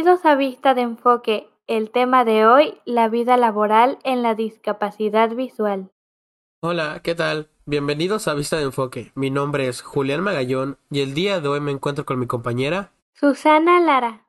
[0.00, 1.50] Bienvenidos a Vista de Enfoque.
[1.66, 5.90] El tema de hoy, la vida laboral en la discapacidad visual.
[6.62, 7.50] Hola, ¿qué tal?
[7.66, 9.12] Bienvenidos a Vista de Enfoque.
[9.14, 12.92] Mi nombre es Julián Magallón y el día de hoy me encuentro con mi compañera
[13.12, 14.24] Susana Lara.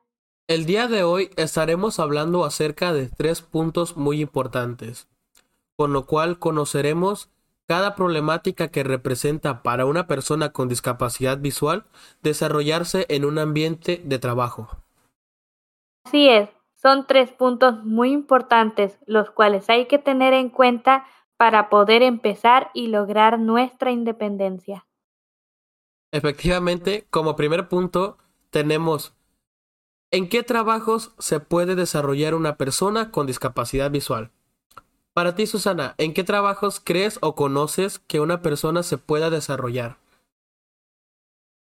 [0.46, 5.08] El día de hoy estaremos hablando acerca de tres puntos muy importantes,
[5.76, 7.30] con lo cual conoceremos
[7.66, 11.86] cada problemática que representa para una persona con discapacidad visual
[12.22, 14.81] desarrollarse en un ambiente de trabajo.
[16.04, 21.06] Así es, son tres puntos muy importantes los cuales hay que tener en cuenta
[21.36, 24.86] para poder empezar y lograr nuestra independencia.
[26.12, 28.18] Efectivamente, como primer punto,
[28.50, 29.14] tenemos
[30.10, 34.30] ¿en qué trabajos se puede desarrollar una persona con discapacidad visual?
[35.14, 39.96] Para ti, Susana, ¿en qué trabajos crees o conoces que una persona se pueda desarrollar?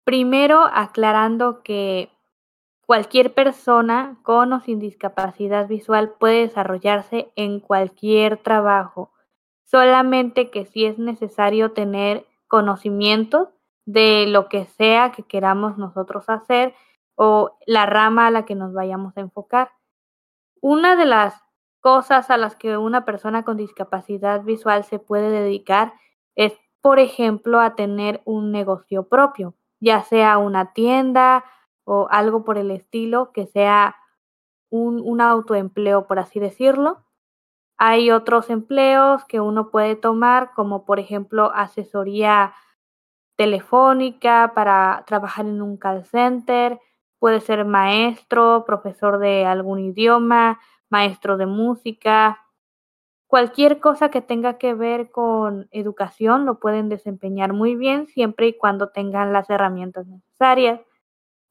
[0.05, 2.11] Primero, aclarando que
[2.87, 9.13] cualquier persona con o sin discapacidad visual puede desarrollarse en cualquier trabajo
[9.73, 13.53] solamente que sí es necesario tener conocimiento
[13.87, 16.75] de lo que sea que queramos nosotros hacer
[17.15, 19.71] o la rama a la que nos vayamos a enfocar.
[20.61, 21.43] Una de las
[21.81, 25.95] cosas a las que una persona con discapacidad visual se puede dedicar
[26.37, 31.45] es, por ejemplo, a tener un negocio propio, ya sea una tienda
[31.85, 33.97] o algo por el estilo, que sea
[34.71, 37.05] un, un autoempleo, por así decirlo.
[37.79, 42.55] Hay otros empleos que uno puede tomar, como por ejemplo asesoría
[43.37, 46.81] telefónica para trabajar en un call center,
[47.19, 50.61] puede ser maestro, profesor de algún idioma,
[50.91, 52.43] maestro de música,
[53.33, 58.59] cualquier cosa que tenga que ver con educación lo pueden desempeñar muy bien siempre y
[58.59, 60.83] cuando tengan las herramientas necesarias.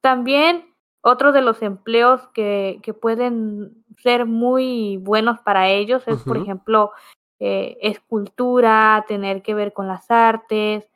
[0.01, 0.66] También
[1.01, 6.91] otro de los empleos que, que pueden ser muy buenos para ellos es, por ejemplo,
[7.39, 10.88] eh, escultura, tener que ver con las artes,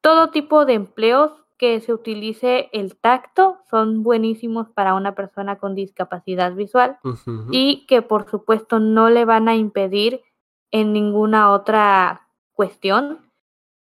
[0.00, 5.74] todo tipo de empleos que se utilice el tacto son buenísimos para una persona con
[5.74, 6.98] discapacidad visual
[7.50, 10.22] y que por supuesto no le van a impedir
[10.70, 13.25] en ninguna otra cuestión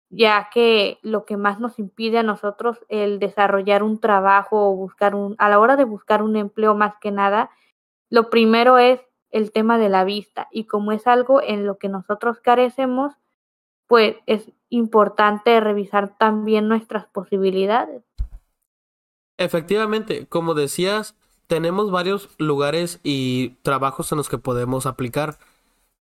[0.10, 5.16] ya que lo que más nos impide a nosotros el desarrollar un trabajo o buscar
[5.16, 7.52] un, a la hora de buscar un empleo más que nada,
[8.10, 9.00] lo primero es
[9.30, 13.14] el tema de la vista y como es algo en lo que nosotros carecemos,
[13.88, 18.04] pues es importante revisar también nuestras posibilidades.
[19.38, 21.16] Efectivamente, como decías,
[21.48, 25.38] tenemos varios lugares y trabajos en los que podemos aplicar.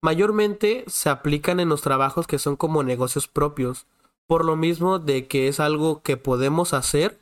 [0.01, 3.85] Mayormente se aplican en los trabajos que son como negocios propios
[4.27, 7.17] por lo mismo de que es algo que podemos hacer,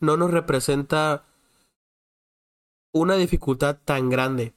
[0.00, 1.24] no nos representa
[2.92, 4.54] una dificultad tan grande.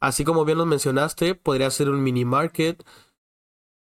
[0.00, 2.84] Así como bien lo mencionaste, podría ser un mini market,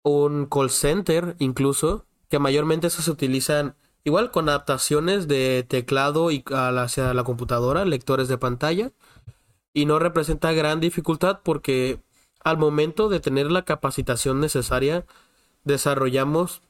[0.02, 7.14] un call center incluso, que mayormente se utilizan igual con adaptaciones de teclado y hacia
[7.14, 8.92] la computadora, lectores de pantalla,
[9.72, 12.00] y no representa gran dificultad porque
[12.44, 15.06] al momento de tener la capacitación necesaria,
[15.64, 16.62] desarrollamos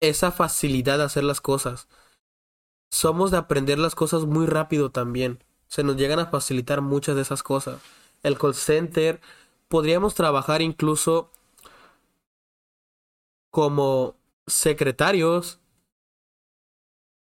[0.00, 1.88] esa facilidad de hacer las cosas.
[2.90, 5.44] Somos de aprender las cosas muy rápido también.
[5.66, 7.80] Se nos llegan a facilitar muchas de esas cosas.
[8.22, 9.20] El call center,
[9.68, 11.30] podríamos trabajar incluso
[13.50, 14.16] como
[14.46, 15.60] secretarios.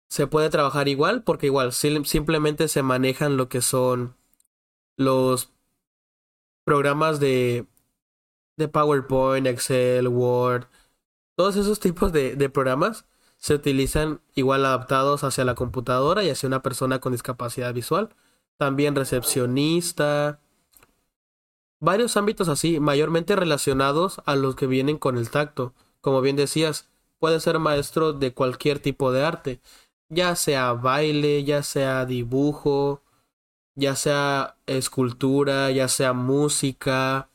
[0.09, 4.15] Se puede trabajar igual porque igual simplemente se manejan lo que son
[4.97, 5.51] los
[6.65, 7.65] programas de,
[8.57, 10.67] de PowerPoint, Excel, Word,
[11.41, 13.05] todos esos tipos de, programas
[13.37, 18.09] se utilizan igual adaptados hacia la computadora y hacia una persona con discapacidad visual.
[18.57, 20.39] También recepcionista.
[21.79, 25.73] Varios ámbitos así, mayormente relacionados a los que vienen con el tacto.
[25.99, 29.61] Como bien decías, puede ser maestro de cualquier tipo de arte,
[30.09, 33.01] ya sea baile, ya sea dibujo,
[33.73, 37.30] ya sea escultura, ya sea música,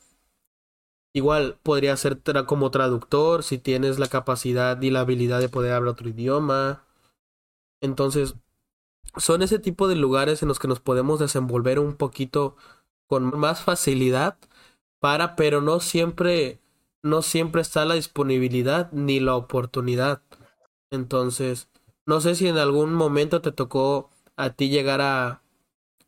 [1.16, 5.92] Igual podría ser como traductor si tienes la capacidad y la habilidad de poder hablar
[5.92, 6.84] otro idioma.
[7.80, 8.34] Entonces,
[9.16, 12.56] son ese tipo de lugares en los que nos podemos desenvolver un poquito
[13.06, 14.36] con más facilidad
[15.00, 16.60] para, pero no siempre,
[17.02, 20.20] no siempre está la disponibilidad ni la oportunidad.
[20.90, 21.70] Entonces,
[22.04, 25.40] no sé si en algún momento te tocó a ti llegar a,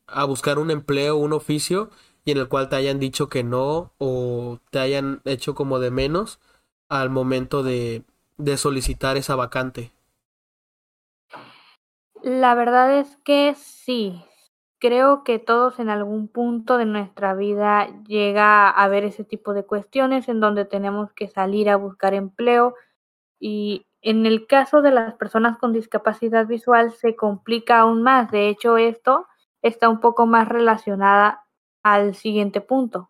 [0.05, 1.89] a buscar un empleo, un oficio
[2.29, 5.91] y en el cual te hayan dicho que no o te hayan hecho como de
[5.91, 6.39] menos
[6.89, 8.03] al momento de,
[8.37, 9.91] de solicitar esa vacante?
[12.21, 14.23] La verdad es que sí.
[14.79, 19.65] creo que todos en algún punto de nuestra vida llega a haber ese tipo de
[19.65, 22.75] cuestiones en donde tenemos que salir a buscar empleo
[23.39, 28.31] y en el caso de las personas con discapacidad visual se complica aún más.
[28.31, 29.27] De hecho, esto
[29.63, 31.45] está un poco más relacionada
[31.83, 33.09] al siguiente punto.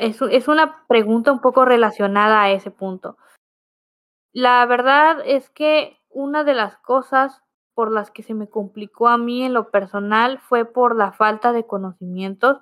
[0.00, 3.16] Es, es una pregunta un poco relacionada a ese punto.
[4.34, 7.42] La verdad es que una de las cosas
[7.74, 11.52] por las que se me complicó a mí en lo personal fue por la falta
[11.52, 12.58] de conocimientos.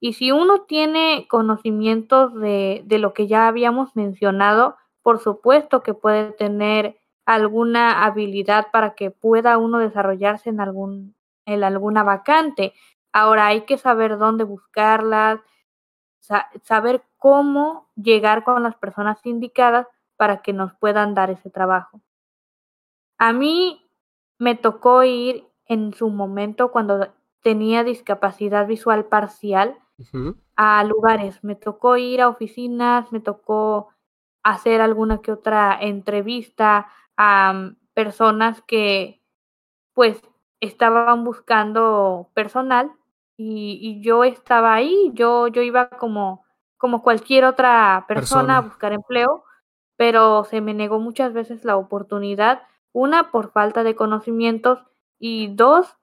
[0.00, 5.94] Y si uno tiene conocimientos de, de lo que ya habíamos mencionado, por supuesto que
[5.94, 11.14] puede tener alguna habilidad para que pueda uno desarrollarse en algún
[11.46, 12.74] en alguna vacante.
[13.14, 15.38] Ahora hay que saber dónde buscarlas,
[16.64, 22.00] saber cómo llegar con las personas indicadas para que nos puedan dar ese trabajo.
[23.16, 23.88] A mí
[24.40, 29.78] me tocó ir en su momento cuando tenía discapacidad visual parcial
[30.56, 31.38] a lugares.
[31.44, 33.90] Me tocó ir a oficinas, me tocó
[34.42, 39.22] hacer alguna que otra entrevista a mm, personas que
[39.92, 40.20] pues
[40.58, 42.90] estaban buscando personal
[43.36, 46.44] y, y, yo estaba ahí, yo, yo iba como,
[46.76, 49.44] como cualquier otra persona, a buscar empleo,
[49.96, 54.80] pero se me negó muchas veces la oportunidad, una por falta de conocimientos
[55.18, 55.96] y dos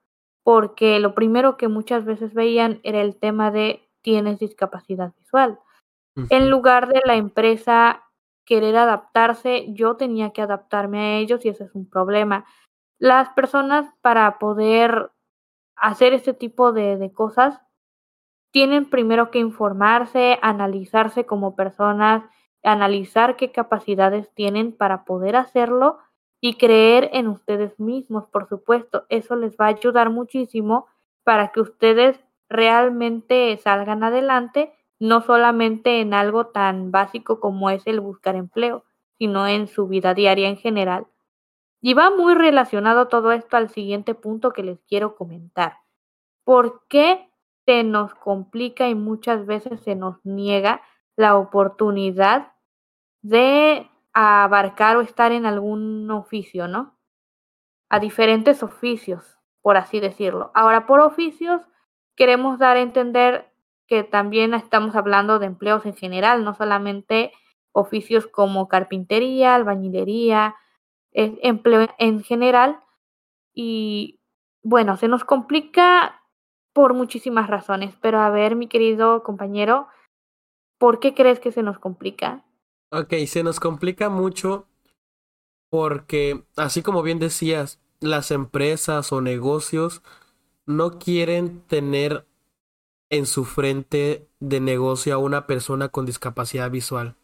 [0.44, 5.60] porque lo primero que muchas veces veían era el tema de tienes discapacidad visual.
[6.30, 8.04] En lugar de la empresa
[8.44, 12.46] querer adaptarse, yo tenía que adaptarme a ellos y ese es un problema.
[13.00, 15.12] Las personas para poder
[15.82, 17.60] hacer este tipo de, de cosas
[18.52, 22.24] tienen primero que informarse, analizarse como personas,
[22.64, 25.98] analizar qué capacidades tienen para poder hacerlo
[26.42, 29.06] y creer en ustedes mismos, por supuesto.
[29.10, 30.88] Eso les va a ayudar muchísimo
[31.24, 32.20] para que ustedes
[32.50, 38.84] realmente salgan adelante no solamente en algo tan básico como es el buscar empleo,
[39.18, 41.08] sino en su vida diaria en general.
[41.82, 45.78] Y va muy relacionado todo esto al siguiente punto que les quiero comentar.
[46.44, 47.30] ¿Por qué
[47.66, 50.82] se nos complica y muchas veces se nos niega
[51.16, 52.54] la oportunidad
[53.22, 56.98] de abarcar o estar en algún oficio, ¿no?
[57.90, 60.52] A diferentes oficios, por así decirlo.
[60.54, 61.62] Ahora, por oficios,
[62.16, 63.52] queremos dar a entender
[63.88, 67.32] que también estamos hablando de empleos en general, no solamente
[67.74, 70.56] oficios como carpintería, albañilería,
[71.14, 72.82] empleo en general.
[73.54, 74.20] Y
[74.64, 76.22] bueno, se nos complica
[76.74, 79.88] por muchísimas razones, pero a ver, mi querido compañero,
[80.78, 82.46] ¿por qué crees que se nos complica?
[82.92, 84.68] Ok, se nos complica mucho
[85.70, 90.02] porque, así como bien decías, las empresas o negocios
[90.66, 92.28] no quieren tener
[93.10, 97.16] en su frente de negocio a una persona con discapacidad visual.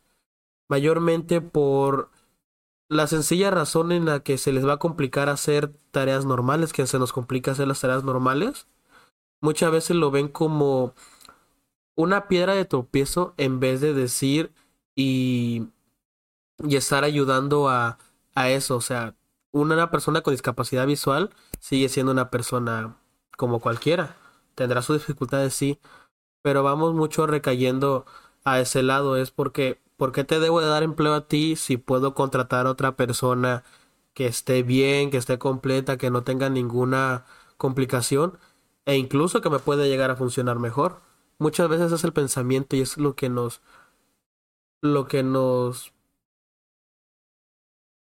[0.70, 2.12] Mayormente por
[2.90, 6.88] la sencilla razón en la que se les va a complicar hacer tareas normales, que
[6.88, 8.68] se nos complica hacer las tareas normales.
[9.42, 10.94] Muchas veces lo ven como
[11.96, 14.54] una piedra de tropiezo en vez de decir
[14.96, 15.68] y,
[16.64, 17.98] y estar ayudando a,
[18.36, 18.76] a eso.
[18.76, 19.16] O sea,
[19.52, 22.98] una persona con discapacidad visual sigue siendo una persona
[23.38, 24.16] como cualquiera
[24.56, 25.80] tendrá sus dificultades, sí,
[26.42, 28.06] pero vamos mucho recayendo
[28.46, 31.78] a ese lado, es porque, ¿por qué te debo de dar empleo a ti si
[31.78, 33.64] puedo contratar a otra persona
[34.14, 37.26] que esté bien, que esté completa, que no tenga ninguna
[37.58, 38.40] complicación
[38.86, 41.02] e incluso que me puede llegar a funcionar mejor?
[41.40, 43.62] Muchas veces es el pensamiento y es lo que nos
[44.82, 45.94] lo que nos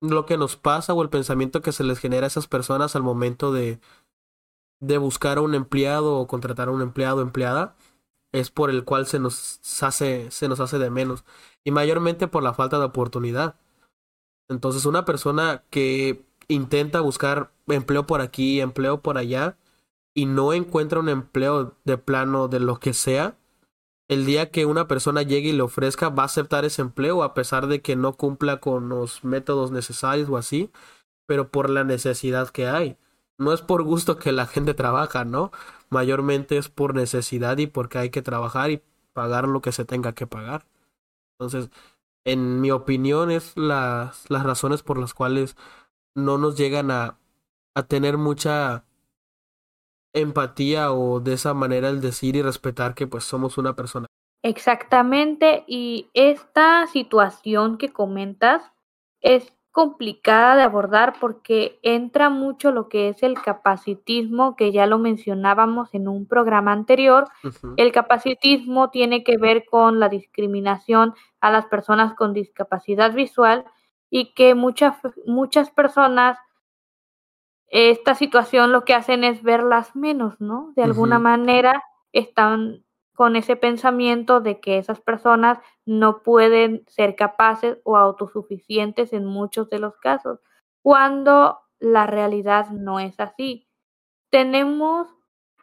[0.01, 3.03] lo que nos pasa o el pensamiento que se les genera a esas personas al
[3.03, 3.79] momento de,
[4.79, 7.75] de buscar a un empleado o contratar a un empleado o empleada
[8.31, 11.23] es por el cual se nos hace, se nos hace de menos.
[11.63, 13.55] Y mayormente por la falta de oportunidad.
[14.49, 19.57] Entonces una persona que intenta buscar empleo por aquí, empleo por allá,
[20.13, 23.37] y no encuentra un empleo de plano de lo que sea,
[24.09, 27.33] el día que una persona llegue y le ofrezca, va a aceptar ese empleo a
[27.33, 30.69] pesar de que no cumpla con los métodos necesarios o así,
[31.27, 32.97] pero por la necesidad que hay
[33.37, 35.51] no es por gusto que la gente trabaja, ¿no?
[35.89, 38.81] Mayormente es por necesidad y porque hay que trabajar y
[39.13, 40.65] pagar lo que se tenga que pagar.
[41.39, 41.69] Entonces,
[42.25, 45.57] en mi opinión, es las, las razones por las cuales
[46.15, 47.17] no nos llegan a,
[47.75, 48.85] a tener mucha
[50.13, 54.07] empatía o de esa manera el decir y respetar que pues somos una persona.
[54.43, 58.63] Exactamente, y esta situación que comentas
[59.21, 64.99] es complicada de abordar porque entra mucho lo que es el capacitismo, que ya lo
[64.99, 67.27] mencionábamos en un programa anterior.
[67.77, 73.65] El capacitismo tiene que ver con la discriminación a las personas con discapacidad visual
[74.09, 76.37] y que muchas, muchas personas
[77.71, 80.73] esta situación lo que hacen es verlas menos, ¿no?
[80.75, 82.83] De alguna manera están
[83.15, 89.69] con ese pensamiento de que esas personas no pueden ser capaces o autosuficientes en muchos
[89.69, 90.39] de los casos,
[90.81, 93.67] cuando la realidad no es así.
[94.31, 95.07] Tenemos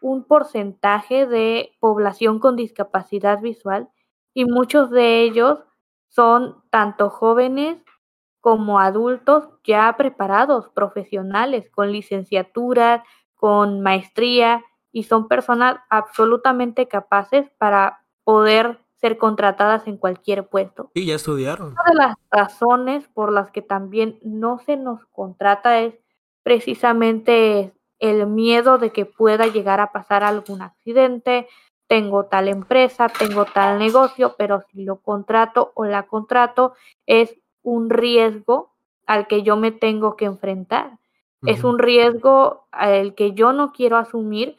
[0.00, 3.88] un porcentaje de población con discapacidad visual
[4.34, 5.60] y muchos de ellos
[6.08, 7.78] son tanto jóvenes
[8.40, 13.02] como adultos ya preparados, profesionales, con licenciaturas,
[13.34, 20.90] con maestría y son personas absolutamente capaces para poder ser contratadas en cualquier puesto.
[20.94, 21.68] Y ya estudiaron.
[21.72, 25.94] Una de las razones por las que también no se nos contrata es
[26.42, 31.48] precisamente el miedo de que pueda llegar a pasar algún accidente,
[31.88, 36.74] tengo tal empresa, tengo tal negocio, pero si lo contrato o la contrato
[37.06, 38.74] es un riesgo
[39.06, 40.98] al que yo me tengo que enfrentar.
[41.46, 44.56] Es un riesgo al que yo no quiero asumir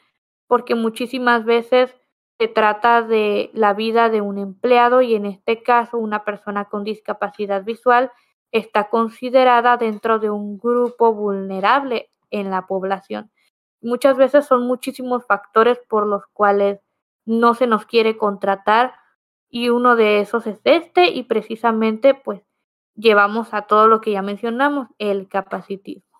[0.50, 1.94] porque muchísimas veces
[2.36, 6.82] se trata de la vida de un empleado y en este caso una persona con
[6.82, 8.10] discapacidad visual
[8.50, 13.30] está considerada dentro de un grupo vulnerable en la población.
[13.80, 16.80] Muchas veces son muchísimos factores por los cuales
[17.24, 18.94] no se nos quiere contratar
[19.48, 22.42] y uno de esos es este y precisamente pues
[22.96, 26.18] llevamos a todo lo que ya mencionamos, el capacitismo.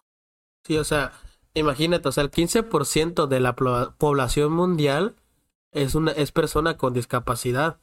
[0.62, 1.10] Sí, o sea,
[1.54, 5.16] imagínate, o sea, el 15% de la población mundial
[5.72, 7.78] es una es persona con discapacidad,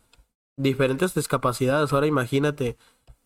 [0.58, 1.94] diferentes discapacidades.
[1.94, 2.78] Ahora imagínate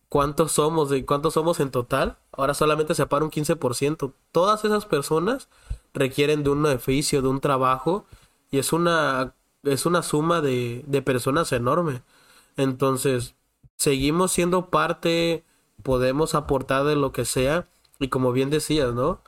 [0.09, 2.17] cuántos somos, de cuántos somos en total.
[2.31, 4.13] Ahora solamente se para un 15%.
[4.31, 5.49] Todas esas personas
[5.93, 8.05] requieren de un oficio, de un trabajo
[8.51, 12.03] y es una es una suma de, de personas enorme.
[12.57, 13.35] Entonces,
[13.77, 15.45] seguimos siendo parte
[15.83, 17.67] podemos aportar de lo que sea
[17.99, 19.21] y como bien decías, ¿no?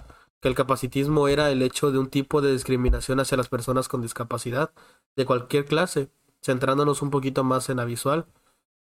[0.43, 4.01] Que el capacitismo era el hecho de un tipo de discriminación hacia las personas con
[4.01, 4.73] discapacidad
[5.15, 6.09] de cualquier clase,
[6.43, 8.25] centrándonos un poquito más en la visual,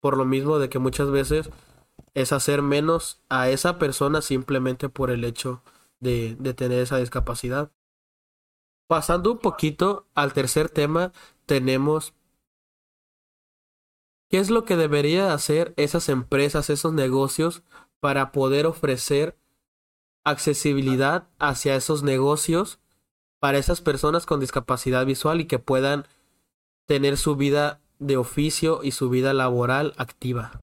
[0.01, 1.51] por lo mismo de que muchas veces
[2.15, 5.63] es hacer menos a esa persona simplemente por el hecho
[6.01, 7.71] de, de tener esa discapacidad.
[8.89, 11.13] Pasando un poquito al tercer tema,
[11.47, 12.13] tenemos
[14.29, 17.63] ¿Qué es lo que debería hacer esas empresas, esos negocios
[18.01, 19.37] para poder ofrecer
[20.25, 22.81] accesibilidad hacia esos negocios
[23.41, 26.07] para esas personas con discapacidad visual y que puedan
[26.87, 30.61] tener su vida de oficio y su vida laboral activa?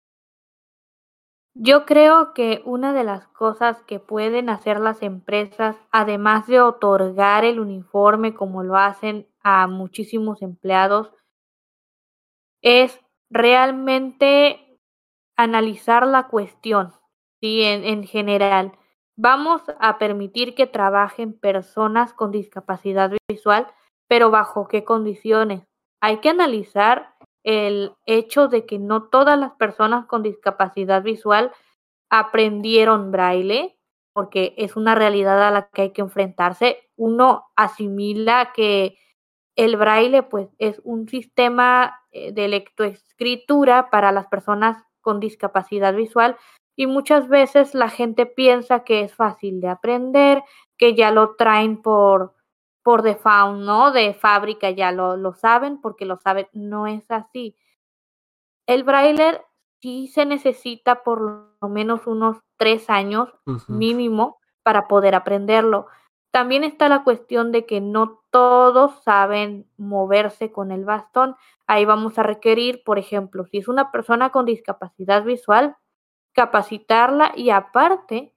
[1.55, 7.43] Yo creo que una de las cosas que pueden hacer las empresas, además de otorgar
[7.43, 11.11] el uniforme como lo hacen a muchísimos empleados,
[12.61, 12.99] es
[13.29, 14.79] realmente
[15.35, 16.93] analizar la cuestión,
[17.41, 17.63] ¿sí?
[17.63, 18.78] En, en general.
[19.21, 23.67] Vamos a permitir que trabajen personas con discapacidad visual,
[24.07, 25.67] pero bajo qué condiciones.
[26.01, 31.51] Hay que analizar el hecho de que no todas las personas con discapacidad visual
[32.09, 33.77] aprendieron braille,
[34.13, 36.89] porque es una realidad a la que hay que enfrentarse.
[36.95, 38.97] Uno asimila que
[39.57, 46.37] el braille pues es un sistema eh, de lectoescritura para las personas con discapacidad visual
[46.79, 50.41] y muchas veces la gente piensa que es fácil de aprender,
[50.77, 52.35] que ya lo traen por
[52.83, 53.91] por default, ¿no?
[53.91, 56.47] De fábrica ya lo, lo saben porque lo saben.
[56.53, 57.57] No es así.
[58.65, 59.41] El braille
[59.81, 61.19] sí se necesita por
[61.61, 63.27] lo menos unos tres años
[63.67, 65.87] mínimo para poder aprenderlo.
[66.31, 71.35] También está la cuestión de que no todos saben moverse con el bastón.
[71.67, 75.75] Ahí vamos a requerir, por ejemplo, si es una persona con discapacidad visual,
[76.33, 78.33] capacitarla y aparte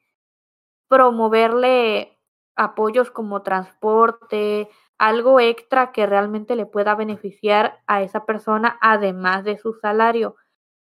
[0.89, 2.19] promoverle
[2.55, 4.69] apoyos como transporte,
[4.99, 10.37] algo extra que realmente le pueda beneficiar a esa persona además de su salario.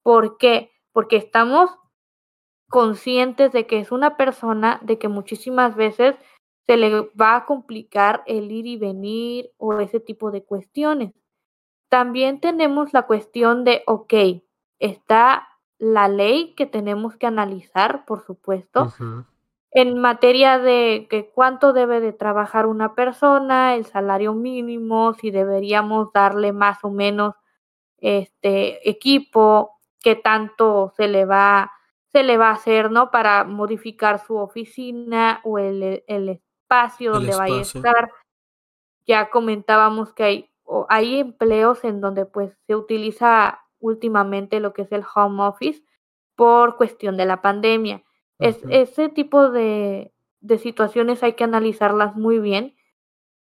[0.01, 0.71] ¿Por qué?
[0.91, 1.69] Porque estamos
[2.69, 6.15] conscientes de que es una persona, de que muchísimas veces
[6.65, 11.13] se le va a complicar el ir y venir o ese tipo de cuestiones.
[11.89, 14.13] También tenemos la cuestión de, ok,
[14.79, 15.47] está
[15.79, 18.93] la ley que tenemos que analizar, por supuesto,
[19.71, 26.11] en materia de que cuánto debe de trabajar una persona, el salario mínimo, si deberíamos
[26.13, 27.35] darle más o menos
[27.99, 31.71] este equipo, qué tanto se le va
[32.11, 33.11] se le va a hacer, ¿no?
[33.11, 38.11] Para modificar su oficina o el, el espacio donde vaya a estar.
[39.05, 40.49] Ya comentábamos que hay,
[40.89, 45.83] hay empleos en donde pues se utiliza últimamente lo que es el home office
[46.35, 48.03] por cuestión de la pandemia.
[48.39, 52.75] es, ese tipo de, de situaciones hay que analizarlas muy bien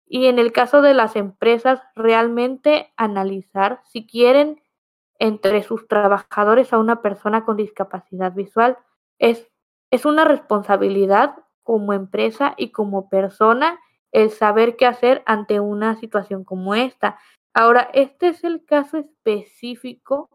[0.07, 4.63] y en el caso de las empresas realmente analizar si quieren
[5.19, 8.79] entre sus trabajadores a una persona con discapacidad visual.
[9.19, 9.51] Es,
[9.91, 13.81] es una responsabilidad como empresa y como persona
[14.13, 17.19] el saber qué hacer ante una situación como esta.
[17.57, 20.29] Ahora, este es el caso específico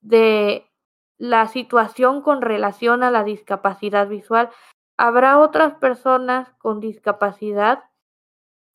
[0.00, 0.70] de
[1.18, 4.48] la situación con relación a la discapacidad visual.
[4.96, 7.82] Habrá otras personas con discapacidad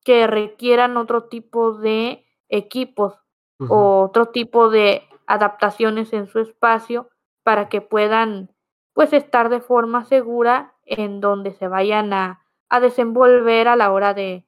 [0.03, 3.21] que requieran otro tipo de equipos
[3.69, 7.09] o otro tipo de adaptaciones en su espacio
[7.43, 8.53] para que puedan
[8.91, 14.13] pues estar de forma segura en donde se vayan a, a desenvolver a la hora
[14.13, 14.46] de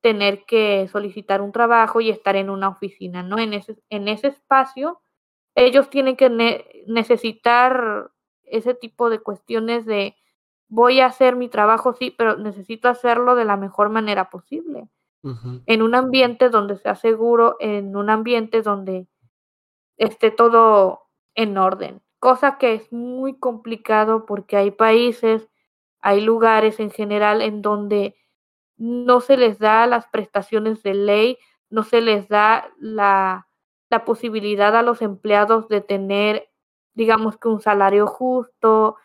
[0.00, 3.38] tener que solicitar un trabajo y estar en una oficina, ¿no?
[3.38, 5.00] En ese, en ese espacio
[5.54, 6.30] ellos tienen que
[6.86, 8.10] necesitar
[8.44, 10.16] ese tipo de cuestiones de
[10.68, 14.88] voy a hacer mi trabajo, sí, pero necesito hacerlo de la mejor manera posible.
[15.66, 19.08] En un ambiente donde sea seguro, en un ambiente donde
[19.96, 25.48] esté todo en orden, cosa que es muy complicado porque hay países,
[26.00, 28.14] hay lugares en general en donde
[28.78, 33.48] no se les da las prestaciones de ley, no se les da la,
[33.90, 36.48] la posibilidad a los empleados de tener,
[36.94, 38.96] digamos que un salario justo,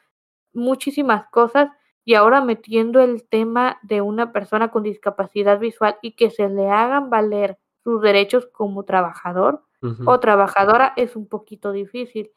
[0.53, 1.69] muchísimas cosas,
[2.05, 6.69] y ahora metiendo el tema de una persona con discapacidad visual y que se le
[6.69, 9.63] hagan valer sus derechos como trabajador,
[10.05, 12.31] o trabajadora es un poquito difícil,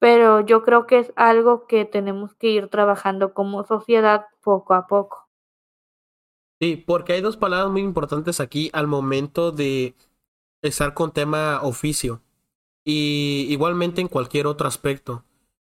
[0.00, 4.88] pero yo creo que es algo que tenemos que ir trabajando como sociedad poco a
[4.88, 5.27] poco.
[6.60, 9.94] Sí, porque hay dos palabras muy importantes aquí al momento de
[10.62, 12.20] estar con tema oficio
[12.84, 15.24] y igualmente en cualquier otro aspecto.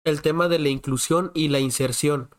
[0.04, 2.30] El tema de la inclusión y la inserción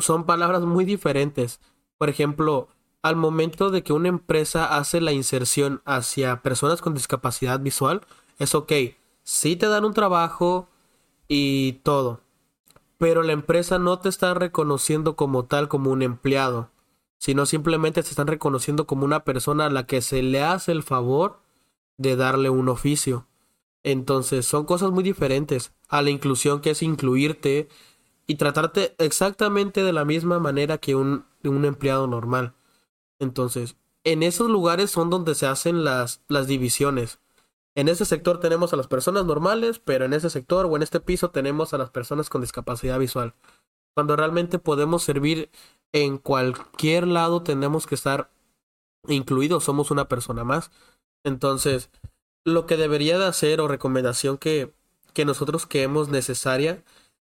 [0.00, 1.60] son palabras muy diferentes.
[1.96, 2.68] Por ejemplo,
[3.00, 8.02] al momento de que una empresa hace la inserción hacia personas con discapacidad visual,
[8.38, 8.72] es ok,
[9.22, 10.68] sí te dan un trabajo
[11.26, 12.20] y todo,
[12.98, 16.71] pero la empresa no te está reconociendo como tal, como un empleado,
[17.22, 20.82] sino simplemente te están reconociendo como una persona a la que se le hace el
[20.82, 21.38] favor
[21.96, 23.28] de darle un oficio.
[23.84, 27.68] Entonces son cosas muy diferentes a la inclusión que es incluirte
[28.26, 32.54] y tratarte exactamente de la misma manera que un, un empleado normal.
[33.20, 37.20] Entonces, en esos lugares son donde se hacen las, las divisiones.
[37.76, 40.98] En ese sector tenemos a las personas normales, pero en ese sector o en este
[40.98, 43.36] piso tenemos a las personas con discapacidad visual.
[43.94, 45.50] Cuando realmente podemos servir
[45.92, 48.30] en cualquier lado, tenemos que estar
[49.08, 50.70] incluidos, somos una persona más.
[51.24, 51.90] Entonces,
[52.44, 54.72] lo que debería de hacer o recomendación que,
[55.12, 56.82] que nosotros creemos necesaria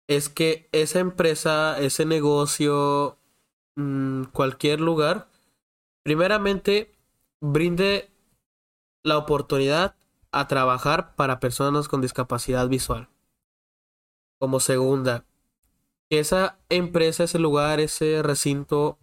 [0.08, 3.18] es que esa empresa, ese negocio,
[3.76, 5.28] mm, cualquier lugar,
[6.02, 6.94] primeramente,
[7.40, 8.10] brinde
[9.02, 9.96] la oportunidad
[10.30, 13.08] a trabajar para personas con discapacidad visual.
[14.38, 15.24] Como segunda,
[16.12, 18.98] que esa empresa, ese lugar, ese recinto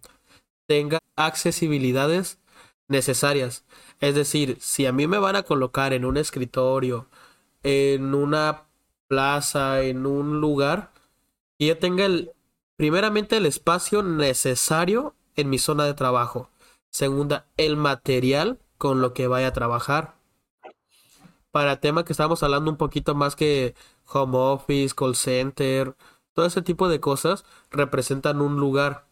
[0.68, 2.38] tenga accesibilidades
[2.86, 3.64] necesarias.
[3.98, 7.08] Es decir, si a mí me van a colocar en un escritorio,
[7.64, 8.68] en una
[9.08, 10.92] plaza, en un lugar,
[11.58, 12.06] y yo tenga
[12.76, 16.48] primeramente el espacio necesario en mi zona de trabajo.
[16.90, 20.14] Segunda, el material con lo que vaya a trabajar.
[21.50, 23.74] Para el tema que estábamos hablando un poquito más que
[24.06, 25.96] home office, call center,
[26.40, 29.06] todo ese tipo de cosas representan un lugar.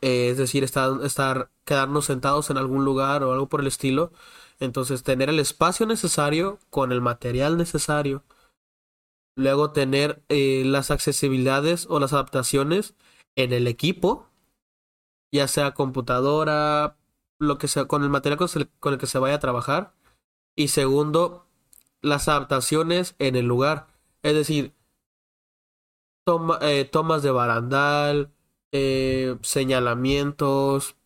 [0.00, 4.10] Eh, es decir, estar, estar, quedarnos sentados en algún lugar o algo por el estilo.
[4.58, 8.24] Entonces, tener el espacio necesario con el material necesario.
[9.36, 12.96] Luego, tener eh, las accesibilidades o las adaptaciones
[13.36, 14.26] en el equipo
[15.32, 16.96] ya sea computadora,
[17.38, 18.40] lo que sea, con el material
[18.80, 19.94] con el que se vaya a trabajar.
[20.56, 21.46] Y segundo,
[22.02, 23.86] las adaptaciones en el lugar.
[24.24, 24.74] Es decir,
[26.60, 28.30] eh, tomas de barandal,
[28.72, 30.96] eh, señalamientos.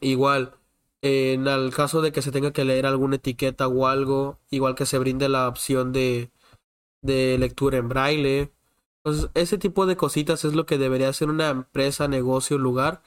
[0.00, 0.54] Igual,
[1.02, 4.86] en el caso de que se tenga que leer alguna etiqueta o algo, igual que
[4.86, 6.30] se brinde la opción de,
[7.02, 8.52] de lectura en braille.
[9.04, 13.02] Entonces, ese tipo de cositas es lo que debería ser una empresa, negocio, lugar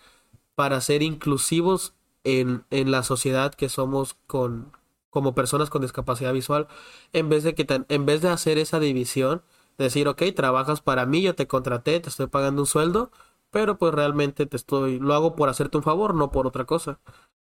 [0.56, 1.94] para ser inclusivos
[2.24, 4.72] en, en la sociedad que somos con,
[5.10, 6.68] como personas con discapacidad visual,
[7.14, 9.44] en vez de que en vez de hacer esa división,
[9.78, 13.12] Decir, ok, trabajas para mí, yo te contraté, te estoy pagando un sueldo,
[13.52, 17.00] pero pues realmente te estoy, lo hago por hacerte un favor, no por otra cosa.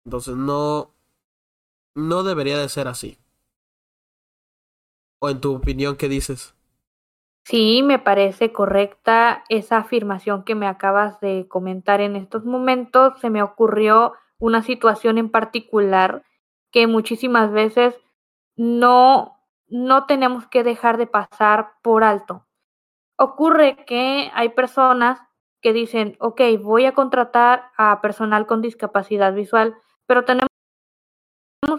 [0.05, 0.93] Entonces no,
[1.95, 3.17] no debería de ser así.
[5.19, 6.53] ¿O en tu opinión qué dices?
[7.43, 13.19] Sí, me parece correcta esa afirmación que me acabas de comentar en estos momentos.
[13.21, 16.23] Se me ocurrió una situación en particular
[16.71, 17.95] que muchísimas veces
[18.57, 19.36] no,
[19.67, 22.45] no tenemos que dejar de pasar por alto.
[23.17, 25.19] Ocurre que hay personas
[25.61, 29.75] que dicen, ok, voy a contratar a personal con discapacidad visual,
[30.05, 30.47] pero tenemos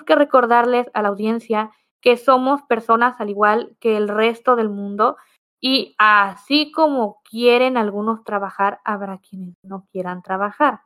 [0.05, 1.71] que recordarles a la audiencia
[2.01, 5.17] que somos personas al igual que el resto del mundo
[5.61, 10.83] y así como quieren algunos trabajar, habrá quienes no quieran trabajar.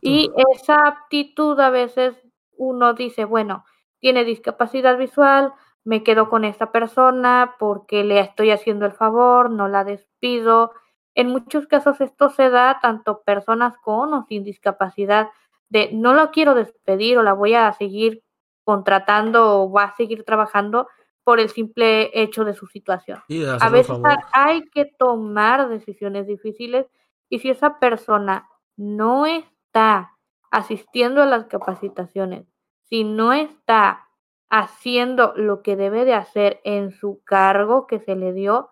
[0.00, 2.16] Y esa aptitud a veces
[2.56, 3.64] uno dice, bueno,
[3.98, 9.68] tiene discapacidad visual, me quedo con esta persona porque le estoy haciendo el favor, no
[9.68, 10.72] la despido.
[11.14, 15.28] En muchos casos esto se da tanto personas con o sin discapacidad,
[15.68, 18.22] de no la quiero despedir o la voy a seguir
[18.64, 20.86] contratando o va a seguir trabajando,
[21.24, 23.22] por el simple hecho de su situación.
[23.60, 23.96] a veces
[24.32, 26.86] hay que tomar decisiones difíciles
[27.28, 30.16] y si esa persona no está
[30.50, 32.46] asistiendo a las capacitaciones,
[32.82, 34.08] si no está
[34.50, 38.70] haciendo lo que debe de hacer en su cargo que se le dio,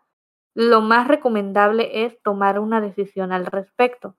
[0.55, 4.17] lo más recomendable es tomar una decisión al respecto.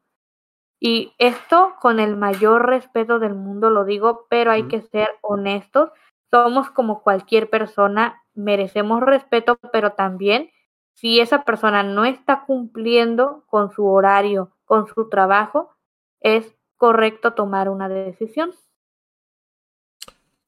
[0.79, 5.91] Y esto con el mayor respeto del mundo lo digo, pero hay que ser honestos
[6.31, 10.51] somos como cualquier persona, merecemos respeto, pero también
[10.93, 15.75] si esa persona no está cumpliendo con su horario, con su trabajo,
[16.19, 18.51] es correcto tomar una decisión.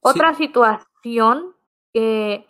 [0.00, 2.46] Otra situación que,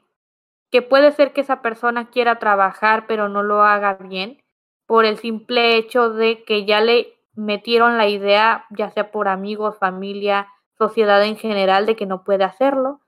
[0.71, 4.43] que puede ser que esa persona quiera trabajar pero no lo haga bien
[4.87, 9.79] por el simple hecho de que ya le metieron la idea, ya sea por amigos,
[9.79, 13.01] familia, sociedad en general, de que no puede hacerlo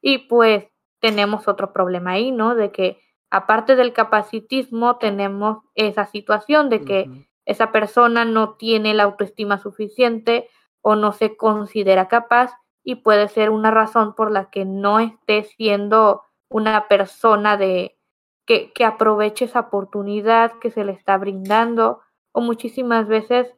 [0.00, 0.68] y pues
[1.00, 2.54] tenemos otro problema ahí, ¿no?
[2.54, 9.04] De que aparte del capacitismo tenemos esa situación de que esa persona no tiene la
[9.04, 10.48] autoestima suficiente
[10.80, 12.52] o no se considera capaz
[12.88, 17.98] y puede ser una razón por la que no esté siendo una persona de
[18.46, 23.52] que, que aproveche esa oportunidad que se le está brindando o muchísimas veces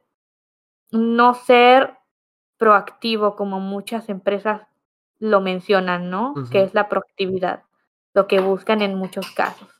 [0.90, 1.98] no ser
[2.56, 4.62] proactivo como muchas empresas
[5.18, 6.32] lo mencionan, ¿no?
[6.50, 7.64] Que es la proactividad,
[8.14, 9.77] lo que buscan en muchos casos.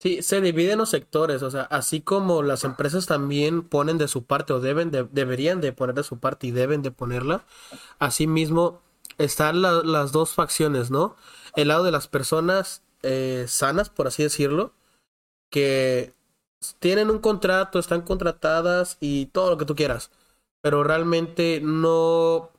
[0.00, 4.08] Sí, se divide en los sectores, o sea, así como las empresas también ponen de
[4.08, 7.44] su parte o deben de, deberían de poner de su parte y deben de ponerla,
[7.98, 8.80] asimismo
[9.18, 11.16] están las dos facciones, ¿no?
[11.54, 14.72] El lado de las personas eh, sanas, por así decirlo,
[15.50, 16.14] que
[16.80, 20.10] tienen un contrato, están contratadas y todo lo que tú quieras,
[20.62, 22.50] pero realmente no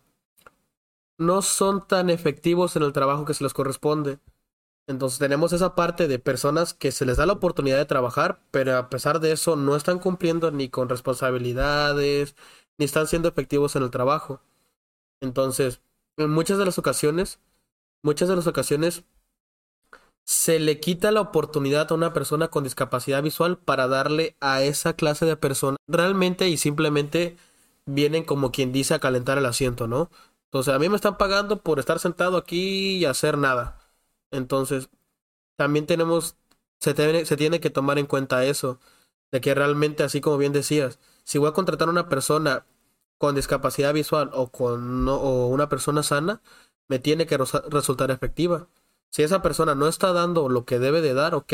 [1.18, 4.20] no son tan efectivos en el trabajo que se les corresponde.
[4.88, 8.78] Entonces tenemos esa parte de personas que se les da la oportunidad de trabajar, pero
[8.78, 12.36] a pesar de eso no están cumpliendo ni con responsabilidades,
[12.78, 14.42] ni están siendo efectivos en el trabajo.
[15.22, 15.82] Entonces,
[16.18, 17.40] en muchas de las ocasiones,
[18.04, 19.04] muchas de las ocasiones
[20.26, 24.94] se le quita la oportunidad a una persona con discapacidad visual para darle a esa
[24.96, 27.38] clase de persona realmente y simplemente
[27.86, 30.10] vienen como quien dice a calentar el asiento, ¿no?
[30.46, 33.81] Entonces, a mí me están pagando por estar sentado aquí y hacer nada.
[34.32, 34.90] Entonces,
[35.58, 36.38] también tenemos,
[36.80, 38.80] se tiene, que tomar en cuenta eso,
[39.32, 42.66] de que realmente, así como bien decías, si voy a contratar a una persona
[43.18, 46.42] con discapacidad visual o con o una persona sana,
[46.88, 48.68] me tiene que resultar efectiva.
[49.12, 51.54] Si esa persona no está dando lo que debe de dar, ok,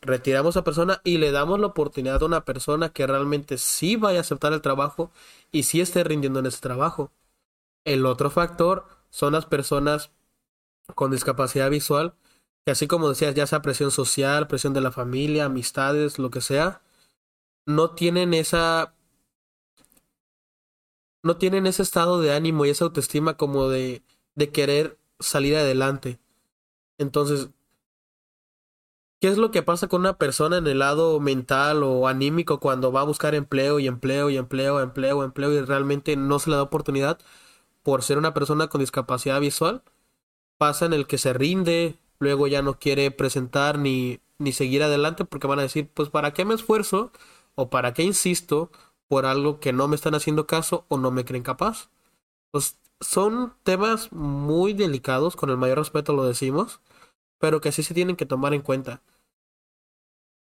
[0.00, 3.96] retiramos a esa persona y le damos la oportunidad a una persona que realmente sí
[3.96, 5.10] vaya a aceptar el trabajo
[5.52, 7.12] y sí esté rindiendo en ese trabajo.
[7.84, 10.10] El otro factor son las personas
[10.94, 12.14] con discapacidad visual,
[12.64, 16.40] que así como decías, ya sea presión social, presión de la familia, amistades, lo que
[16.40, 16.82] sea,
[17.66, 18.94] no tienen esa
[21.24, 24.02] no tienen ese estado de ánimo y esa autoestima como de,
[24.34, 26.18] de querer salir adelante.
[26.98, 27.50] Entonces,
[29.20, 32.92] ¿qué es lo que pasa con una persona en el lado mental o anímico cuando
[32.92, 36.56] va a buscar empleo y empleo y empleo, empleo, empleo y realmente no se le
[36.56, 37.18] da oportunidad?
[37.82, 39.82] por ser una persona con discapacidad visual,
[40.62, 45.24] pasa en el que se rinde, luego ya no quiere presentar ni, ni seguir adelante
[45.24, 47.12] porque van a decir, pues ¿para qué me esfuerzo?
[47.54, 48.70] o ¿para qué insisto
[49.08, 51.90] por algo que no me están haciendo caso o no me creen capaz?
[52.52, 56.80] Pues son temas muy delicados, con el mayor respeto lo decimos,
[57.38, 59.02] pero que sí se tienen que tomar en cuenta.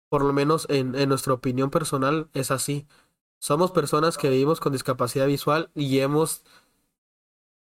[0.10, 2.86] por lo menos en, en nuestra opinión personal, es así.
[3.40, 6.44] Somos personas que vivimos con discapacidad visual y hemos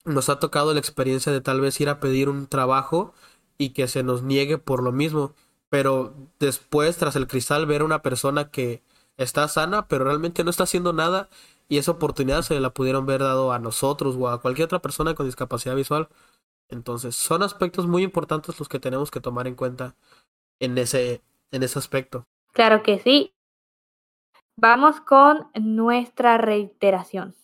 [0.05, 3.15] nos ha tocado la experiencia de tal vez ir a pedir un trabajo
[3.59, 5.33] y que se nos niegue por lo mismo.
[5.71, 8.83] Pero después, tras el cristal, ver a una persona que
[9.17, 11.29] está sana, pero realmente no está haciendo nada
[11.69, 15.15] y esa oportunidad se la pudieron ver dado a nosotros o a cualquier otra persona
[15.15, 16.09] con discapacidad visual.
[16.69, 19.95] Entonces, son aspectos muy importantes los que tenemos que tomar en cuenta
[20.61, 22.25] en ese, en ese aspecto.
[22.53, 23.33] Claro que sí.
[24.57, 27.35] Vamos con nuestra reiteración.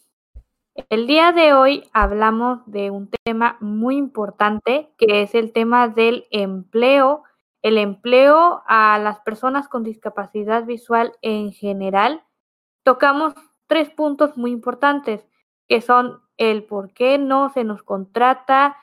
[0.88, 6.26] El día de hoy hablamos de un tema muy importante que es el tema del
[6.30, 7.24] empleo,
[7.62, 12.22] el empleo a las personas con discapacidad visual en general.
[12.84, 13.34] Tocamos
[13.66, 15.26] tres puntos muy importantes
[15.68, 18.76] que son el por qué no se nos contrata,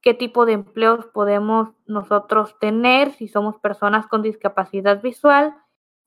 [0.00, 5.54] qué tipo de empleos podemos nosotros tener si somos personas con discapacidad visual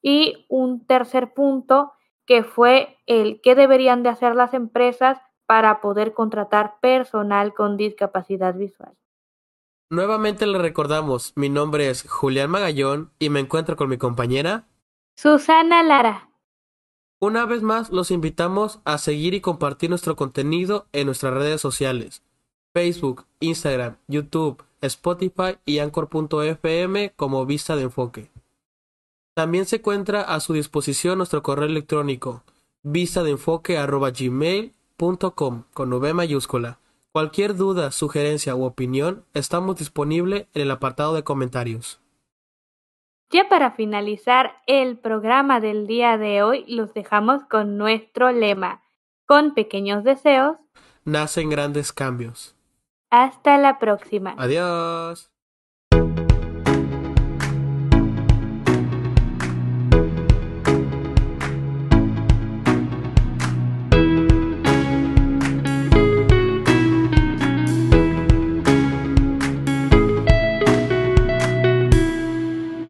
[0.01, 1.93] y un tercer punto
[2.25, 8.53] que fue el qué deberían de hacer las empresas para poder contratar personal con discapacidad
[8.53, 8.95] visual.
[9.89, 14.67] Nuevamente le recordamos, mi nombre es Julián Magallón y me encuentro con mi compañera
[15.15, 16.29] Susana Lara.
[17.19, 22.21] Una vez más los invitamos a seguir y compartir nuestro contenido en nuestras redes sociales,
[22.73, 28.29] Facebook, Instagram, YouTube, Spotify y Anchor.fm como Vista de Enfoque.
[29.35, 32.43] También se encuentra a su disposición nuestro correo electrónico
[32.83, 36.79] gmail com con V mayúscula.
[37.11, 41.99] Cualquier duda, sugerencia u opinión, estamos disponibles en el apartado de comentarios.
[43.29, 48.83] Ya para finalizar el programa del día de hoy, los dejamos con nuestro lema.
[49.25, 50.57] Con pequeños deseos,
[51.03, 52.55] nacen grandes cambios.
[53.09, 54.35] Hasta la próxima.
[54.37, 55.31] Adiós.